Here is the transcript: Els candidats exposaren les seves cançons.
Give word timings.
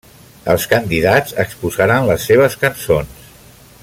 Els 0.53 0.63
candidats 0.71 1.35
exposaren 1.45 2.09
les 2.11 2.25
seves 2.31 2.57
cançons. 2.65 3.31